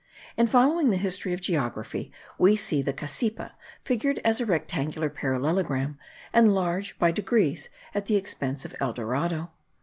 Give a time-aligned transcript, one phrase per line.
[0.35, 3.51] In following the history of geography we see the Cassipa,
[3.83, 5.99] figured as a rectangular parallelogram,
[6.33, 9.51] enlarge by degrees at the expense of El Dorado.